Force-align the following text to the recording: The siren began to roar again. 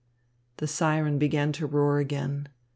The 0.57 0.65
siren 0.65 1.19
began 1.19 1.51
to 1.51 1.67
roar 1.67 1.99
again. 1.99 2.49